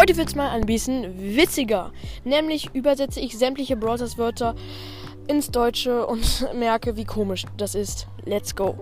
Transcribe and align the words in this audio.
Heute 0.00 0.16
wird 0.16 0.28
es 0.28 0.34
mal 0.34 0.48
ein 0.48 0.64
bisschen 0.64 1.36
witziger. 1.36 1.92
Nämlich 2.24 2.70
übersetze 2.72 3.20
ich 3.20 3.36
sämtliche 3.36 3.76
Browsers 3.76 4.16
Wörter 4.16 4.54
ins 5.26 5.50
Deutsche 5.50 6.06
und 6.06 6.48
merke, 6.54 6.96
wie 6.96 7.04
komisch 7.04 7.44
das 7.58 7.74
ist. 7.74 8.06
Let's 8.24 8.56
go. 8.56 8.78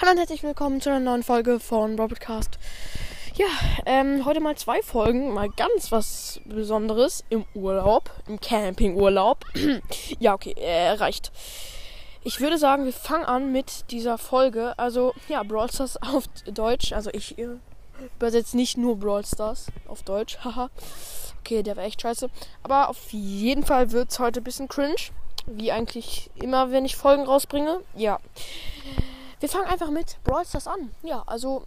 Hallo 0.00 0.12
und 0.12 0.18
herzlich 0.18 0.44
willkommen 0.44 0.80
zu 0.80 0.88
einer 0.88 1.00
neuen 1.00 1.24
Folge 1.24 1.58
von 1.58 1.96
Broadcast. 1.96 2.60
Ja, 3.34 3.46
ähm, 3.86 4.24
heute 4.24 4.38
mal 4.38 4.54
zwei 4.54 4.80
Folgen, 4.80 5.34
mal 5.34 5.48
ganz 5.48 5.90
was 5.90 6.40
Besonderes 6.44 7.24
im 7.28 7.44
Urlaub, 7.54 8.08
im 8.28 8.38
Campingurlaub. 8.38 9.44
ja, 10.20 10.32
okay, 10.32 10.54
äh, 10.56 10.90
reicht. 10.90 11.32
Ich 12.26 12.40
würde 12.40 12.58
sagen, 12.58 12.84
wir 12.84 12.92
fangen 12.92 13.24
an 13.24 13.52
mit 13.52 13.88
dieser 13.92 14.18
Folge. 14.18 14.76
Also, 14.80 15.14
ja, 15.28 15.44
Brawl 15.44 15.70
Stars 15.70 15.96
auf 16.02 16.24
Deutsch. 16.52 16.92
Also, 16.92 17.08
ich 17.12 17.38
äh, 17.38 17.46
übersetze 18.16 18.56
nicht 18.56 18.76
nur 18.76 18.96
Brawl 18.96 19.24
Stars 19.24 19.68
auf 19.86 20.02
Deutsch. 20.02 20.36
Haha. 20.44 20.68
okay, 21.38 21.62
der 21.62 21.76
war 21.76 21.84
echt 21.84 22.02
scheiße. 22.02 22.28
Aber 22.64 22.88
auf 22.88 23.12
jeden 23.12 23.64
Fall 23.64 23.92
wird 23.92 24.10
es 24.10 24.18
heute 24.18 24.40
ein 24.40 24.44
bisschen 24.44 24.66
cringe. 24.66 24.96
Wie 25.46 25.70
eigentlich 25.70 26.28
immer, 26.34 26.72
wenn 26.72 26.84
ich 26.84 26.96
Folgen 26.96 27.22
rausbringe. 27.22 27.78
Ja. 27.94 28.18
Wir 29.38 29.48
fangen 29.48 29.68
einfach 29.68 29.90
mit 29.90 30.16
Brawl 30.24 30.44
Stars 30.44 30.66
an. 30.66 30.90
Ja, 31.04 31.22
also 31.28 31.62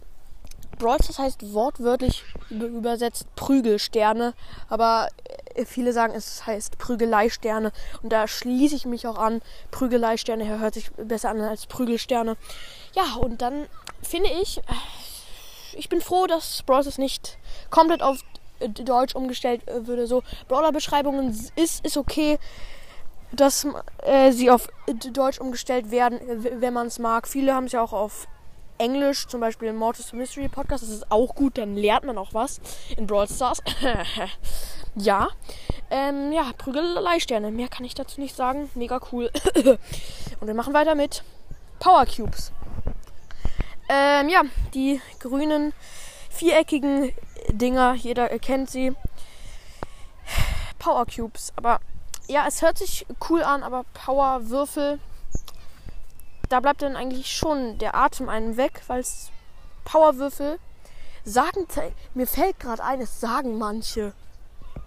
Brawl 0.78 1.02
Stars 1.02 1.18
heißt 1.18 1.54
wortwörtlich 1.54 2.22
übersetzt 2.50 3.34
Prügelsterne, 3.34 4.34
aber 4.68 5.08
äh, 5.24 5.38
viele 5.66 5.92
sagen, 5.92 6.14
es 6.14 6.46
heißt 6.46 6.78
Prügeleisterne 6.78 7.72
und 8.02 8.12
da 8.12 8.26
schließe 8.28 8.76
ich 8.76 8.86
mich 8.86 9.06
auch 9.06 9.18
an. 9.18 9.42
Prügeleisterne 9.70 10.58
hört 10.58 10.74
sich 10.74 10.90
besser 10.92 11.30
an 11.30 11.40
als 11.40 11.66
Prügelsterne. 11.66 12.36
Ja, 12.94 13.16
und 13.20 13.42
dann 13.42 13.66
finde 14.02 14.30
ich, 14.42 14.58
äh, 14.58 14.62
ich 15.74 15.88
bin 15.88 16.00
froh, 16.00 16.26
dass 16.26 16.62
Brawl 16.64 16.82
Stars 16.82 16.98
nicht 16.98 17.38
komplett 17.70 18.02
auf 18.02 18.18
Deutsch 18.60 19.14
umgestellt 19.14 19.66
äh, 19.68 19.86
würde. 19.86 20.06
So 20.06 20.22
Brawler-Beschreibungen 20.48 21.30
ist, 21.56 21.84
ist 21.84 21.96
okay 21.96 22.38
dass 23.32 23.66
äh, 24.02 24.32
sie 24.32 24.50
auf 24.50 24.68
Deutsch 25.12 25.38
umgestellt 25.38 25.90
werden, 25.90 26.18
wenn 26.60 26.74
man 26.74 26.88
es 26.88 26.98
mag. 26.98 27.28
Viele 27.28 27.54
haben 27.54 27.66
es 27.66 27.72
ja 27.72 27.82
auch 27.82 27.92
auf 27.92 28.26
Englisch, 28.78 29.26
zum 29.26 29.40
Beispiel 29.40 29.68
im 29.68 29.76
Mortis 29.76 30.12
Mystery 30.12 30.48
Podcast. 30.48 30.82
Das 30.82 30.90
ist 30.90 31.12
auch 31.12 31.34
gut, 31.34 31.58
dann 31.58 31.76
lernt 31.76 32.04
man 32.04 32.18
auch 32.18 32.32
was 32.32 32.60
in 32.96 33.06
Brawl 33.06 33.28
Stars. 33.28 33.62
ja. 34.94 35.28
Ähm, 35.90 36.32
ja, 36.32 36.52
Prügelei-Sterne. 36.56 37.50
Mehr 37.50 37.68
kann 37.68 37.84
ich 37.84 37.94
dazu 37.94 38.20
nicht 38.20 38.36
sagen. 38.36 38.70
Mega 38.74 39.00
cool. 39.12 39.30
Und 40.40 40.46
wir 40.46 40.54
machen 40.54 40.74
weiter 40.74 40.94
mit 40.94 41.24
Power 41.78 42.06
Cubes. 42.06 42.52
Ähm, 43.88 44.28
ja, 44.28 44.42
die 44.74 45.00
grünen, 45.18 45.72
viereckigen 46.30 47.12
Dinger. 47.48 47.94
Jeder 47.94 48.28
kennt 48.38 48.70
sie. 48.70 48.94
Power 50.78 51.06
Cubes. 51.06 51.52
Aber 51.56 51.80
ja, 52.28 52.46
es 52.46 52.62
hört 52.62 52.78
sich 52.78 53.06
cool 53.28 53.42
an, 53.42 53.62
aber 53.62 53.84
Power 53.92 54.48
Würfel 54.48 55.00
da 56.50 56.58
bleibt 56.58 56.82
dann 56.82 56.96
eigentlich 56.96 57.34
schon 57.34 57.78
der 57.78 57.94
Atem 57.94 58.28
einem 58.28 58.56
weg, 58.56 58.82
weil 58.88 59.00
es 59.00 59.30
Powerwürfel 59.84 60.58
sagen, 61.24 61.66
mir 62.12 62.26
fällt 62.26 62.58
gerade 62.58 62.82
ein, 62.82 63.00
es 63.00 63.20
sagen 63.20 63.56
manche. 63.56 64.12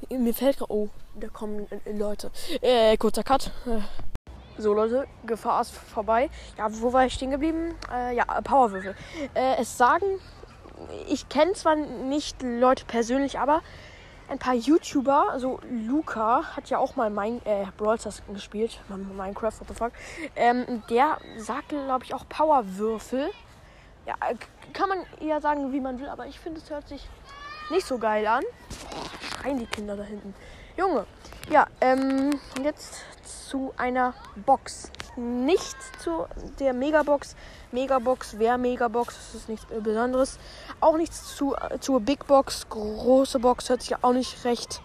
Mir 0.09 0.33
fällt 0.33 0.57
gerade, 0.57 0.71
oh, 0.71 0.89
da 1.15 1.27
kommen 1.27 1.67
äh, 1.85 1.91
Leute. 1.91 2.31
Äh, 2.61 2.97
kurzer 2.97 3.23
Cut. 3.23 3.51
So 4.57 4.73
Leute, 4.73 5.07
Gefahr 5.25 5.61
ist 5.61 5.71
vorbei. 5.71 6.29
Ja, 6.57 6.67
wo 6.69 6.93
war 6.93 7.05
ich 7.05 7.13
stehen 7.13 7.31
geblieben? 7.31 7.75
Äh, 7.91 8.15
ja, 8.15 8.25
Powerwürfel. 8.41 8.95
Äh, 9.33 9.55
es 9.59 9.77
sagen, 9.77 10.05
ich 11.07 11.27
kenne 11.29 11.53
zwar 11.53 11.75
nicht 11.75 12.41
Leute 12.41 12.85
persönlich, 12.85 13.39
aber 13.39 13.61
ein 14.29 14.39
paar 14.39 14.53
YouTuber, 14.53 15.29
also 15.31 15.59
Luca 15.69 16.55
hat 16.55 16.69
ja 16.69 16.77
auch 16.77 16.95
mal 16.95 17.09
mein, 17.09 17.45
äh, 17.45 17.65
Brawl 17.77 17.99
Stars 17.99 18.21
gespielt, 18.31 18.79
Minecraft, 18.89 19.59
what 19.59 19.67
the 19.67 19.73
fuck. 19.73 19.91
Ähm, 20.35 20.83
der 20.89 21.17
sagt, 21.37 21.69
glaube 21.69 22.05
ich, 22.05 22.13
auch 22.13 22.27
Powerwürfel. 22.29 23.29
Ja, 24.05 24.15
äh, 24.29 24.35
kann 24.73 24.89
man 24.89 24.99
eher 25.19 25.41
sagen, 25.41 25.71
wie 25.71 25.79
man 25.79 25.99
will, 25.99 26.07
aber 26.07 26.25
ich 26.27 26.39
finde, 26.39 26.59
es 26.59 26.69
hört 26.69 26.87
sich 26.87 27.07
nicht 27.69 27.85
so 27.85 27.97
geil 27.97 28.25
an. 28.27 28.43
Schreien 29.43 29.59
die 29.59 29.65
Kinder 29.65 29.95
da 29.97 30.03
hinten. 30.03 30.33
Junge. 30.77 31.05
Ja, 31.49 31.67
ähm, 31.81 32.39
jetzt 32.63 33.03
zu 33.49 33.73
einer 33.77 34.13
Box. 34.45 34.89
Nicht 35.15 35.75
zu 35.99 36.25
der 36.59 36.73
Megabox. 36.73 37.35
Megabox 37.71 38.39
wäre 38.39 38.57
Megabox, 38.57 39.15
das 39.15 39.41
ist 39.41 39.49
nichts 39.49 39.65
Besonderes. 39.65 40.39
Auch 40.79 40.97
nichts 40.97 41.35
zu, 41.35 41.55
zur 41.81 41.99
Big 41.99 42.25
Box. 42.25 42.67
Große 42.69 43.39
Box 43.39 43.69
hört 43.69 43.81
sich 43.81 43.95
auch 44.03 44.13
nicht 44.13 44.45
recht, 44.45 44.81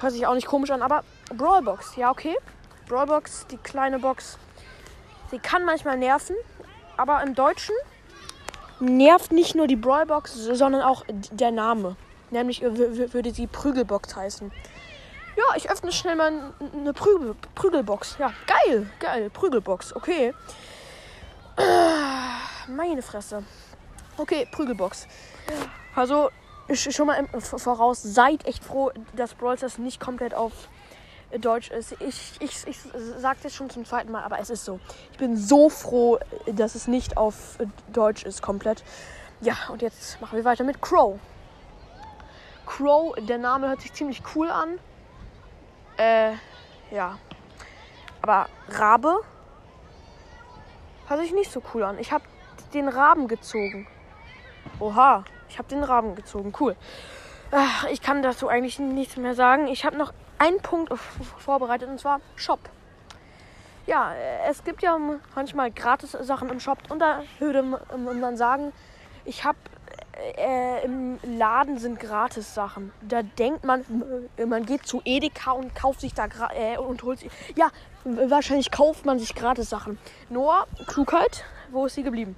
hört 0.00 0.12
sich 0.12 0.26
auch 0.26 0.34
nicht 0.34 0.46
komisch 0.46 0.70
an, 0.70 0.82
aber 0.82 1.04
Brawlbox, 1.34 1.96
ja 1.96 2.10
okay. 2.10 2.36
Brawlbox, 2.88 3.46
die 3.46 3.56
kleine 3.56 3.98
Box, 3.98 4.38
sie 5.30 5.38
kann 5.38 5.64
manchmal 5.64 5.96
nerven, 5.96 6.36
aber 6.96 7.22
im 7.22 7.34
Deutschen 7.34 7.74
nervt 8.80 9.32
nicht 9.32 9.54
nur 9.54 9.66
die 9.66 9.76
Brawlbox, 9.76 10.34
sondern 10.34 10.82
auch 10.82 11.04
der 11.30 11.50
Name. 11.50 11.96
Nämlich 12.30 12.62
würde 12.62 13.30
sie 13.32 13.46
Prügelbox 13.46 14.16
heißen. 14.16 14.50
Ja, 15.36 15.44
ich 15.56 15.70
öffne 15.70 15.92
schnell 15.92 16.16
mal 16.16 16.54
eine 16.72 16.92
Prügel, 16.94 17.34
Prügelbox. 17.54 18.16
Ja, 18.18 18.32
geil, 18.46 18.90
geil, 18.98 19.30
Prügelbox, 19.30 19.94
okay. 19.94 20.32
Meine 22.68 23.02
Fresse. 23.02 23.44
Okay, 24.16 24.48
Prügelbox. 24.50 25.06
Also, 25.94 26.30
schon 26.74 27.06
mal 27.06 27.26
voraus, 27.38 28.02
seid 28.02 28.46
echt 28.46 28.64
froh, 28.64 28.90
dass 29.14 29.34
Brawl 29.34 29.56
Stars 29.56 29.78
nicht 29.78 30.00
komplett 30.00 30.34
auf 30.34 30.52
Deutsch 31.38 31.70
ist. 31.70 31.92
Ich, 32.00 32.32
ich, 32.40 32.66
ich 32.66 32.78
sage 33.18 33.38
das 33.42 33.54
schon 33.54 33.68
zum 33.68 33.84
zweiten 33.84 34.10
Mal, 34.10 34.24
aber 34.24 34.38
es 34.38 34.48
ist 34.48 34.64
so. 34.64 34.80
Ich 35.12 35.18
bin 35.18 35.36
so 35.36 35.68
froh, 35.68 36.18
dass 36.46 36.74
es 36.74 36.86
nicht 36.86 37.16
auf 37.16 37.58
Deutsch 37.92 38.24
ist 38.24 38.42
komplett. 38.42 38.82
Ja, 39.40 39.54
und 39.70 39.82
jetzt 39.82 40.20
machen 40.20 40.36
wir 40.36 40.44
weiter 40.44 40.64
mit 40.64 40.80
Crow. 40.80 41.18
Crow, 42.76 43.14
der 43.16 43.38
Name 43.38 43.68
hört 43.68 43.80
sich 43.80 43.94
ziemlich 43.94 44.22
cool 44.34 44.50
an. 44.50 44.78
Äh, 45.96 46.32
ja. 46.90 47.18
Aber 48.20 48.48
Rabe 48.68 49.20
hört 51.08 51.20
sich 51.20 51.32
nicht 51.32 51.50
so 51.50 51.62
cool 51.72 51.84
an. 51.84 51.98
Ich 51.98 52.12
habe 52.12 52.24
den 52.74 52.88
Raben 52.88 53.28
gezogen. 53.28 53.86
Oha, 54.78 55.24
ich 55.48 55.58
habe 55.58 55.68
den 55.68 55.84
Raben 55.84 56.16
gezogen. 56.16 56.52
Cool. 56.60 56.76
Ach, 57.50 57.84
ich 57.84 58.02
kann 58.02 58.22
dazu 58.22 58.48
eigentlich 58.48 58.78
nichts 58.78 59.16
mehr 59.16 59.34
sagen. 59.34 59.68
Ich 59.68 59.86
habe 59.86 59.96
noch 59.96 60.12
einen 60.38 60.60
Punkt 60.60 60.92
vorbereitet 61.38 61.88
und 61.88 61.98
zwar 61.98 62.20
Shop. 62.34 62.60
Ja, 63.86 64.12
es 64.48 64.64
gibt 64.64 64.82
ja 64.82 64.98
manchmal 65.34 65.70
gratis 65.70 66.12
Sachen 66.12 66.50
im 66.50 66.60
Shop 66.60 66.78
und 66.90 66.98
da 66.98 67.22
würde 67.38 67.62
man 67.62 68.36
sagen, 68.36 68.72
ich 69.24 69.44
habe 69.44 69.56
äh, 70.36 70.84
im 70.84 71.18
Laden 71.22 71.78
sind 71.78 72.00
Gratis-Sachen. 72.00 72.92
Da 73.02 73.22
denkt 73.22 73.64
man, 73.64 73.84
man 74.46 74.64
geht 74.64 74.86
zu 74.86 75.02
Edeka 75.04 75.52
und 75.52 75.74
kauft 75.74 76.00
sich 76.00 76.14
da 76.14 76.28
äh, 76.54 76.78
und 76.78 77.02
holt 77.02 77.20
sich. 77.20 77.30
Ja, 77.56 77.70
wahrscheinlich 78.04 78.70
kauft 78.70 79.04
man 79.04 79.18
sich 79.18 79.34
Gratis-Sachen. 79.34 79.98
Nur 80.28 80.66
Klugheit, 80.86 81.44
wo 81.70 81.86
ist 81.86 81.94
sie 81.94 82.02
geblieben? 82.02 82.36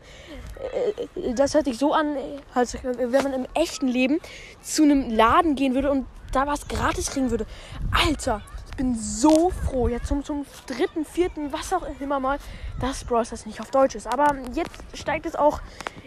Äh, 1.16 1.34
das 1.34 1.54
hört 1.54 1.66
sich 1.66 1.78
so 1.78 1.92
an, 1.92 2.16
als 2.54 2.76
wenn 2.82 3.22
man 3.22 3.32
im 3.32 3.46
echten 3.54 3.88
Leben 3.88 4.18
zu 4.62 4.82
einem 4.82 5.10
Laden 5.10 5.54
gehen 5.54 5.74
würde 5.74 5.90
und 5.90 6.06
da 6.32 6.46
was 6.46 6.68
gratis 6.68 7.10
kriegen 7.10 7.30
würde. 7.30 7.46
Alter, 7.90 8.42
bin 8.78 8.94
so 8.94 9.50
froh, 9.50 9.88
jetzt 9.88 10.06
zum, 10.06 10.24
zum 10.24 10.46
dritten, 10.66 11.04
vierten, 11.04 11.52
was 11.52 11.72
auch 11.74 11.86
immer 12.00 12.20
mal, 12.20 12.38
dass 12.80 13.04
Brawl 13.04 13.26
Stars 13.26 13.44
nicht 13.44 13.60
auf 13.60 13.70
Deutsch 13.70 13.94
ist. 13.94 14.06
Aber 14.06 14.36
jetzt 14.54 14.96
steigt 14.96 15.26
es 15.26 15.36
auch 15.36 15.60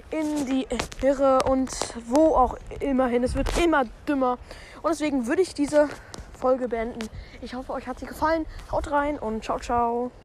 in 0.09 0.45
die 0.47 0.67
Irre 1.01 1.43
und 1.43 1.69
wo 2.07 2.35
auch 2.35 2.57
immer 2.79 3.07
hin. 3.07 3.23
Es 3.23 3.35
wird 3.35 3.55
immer 3.57 3.83
dümmer. 4.07 4.39
Und 4.81 4.91
deswegen 4.91 5.27
würde 5.27 5.43
ich 5.43 5.53
diese 5.53 5.89
Folge 6.33 6.67
beenden. 6.67 7.07
Ich 7.41 7.53
hoffe, 7.53 7.73
euch 7.73 7.87
hat 7.87 7.99
sie 7.99 8.07
gefallen. 8.07 8.45
Haut 8.71 8.89
rein 8.89 9.19
und 9.19 9.43
ciao, 9.43 9.59
ciao. 9.59 10.11